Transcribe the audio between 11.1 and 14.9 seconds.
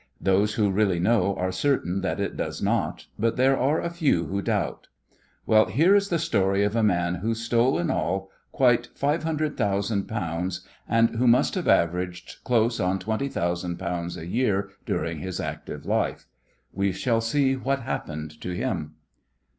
who must have averaged close on twenty thousand pounds a year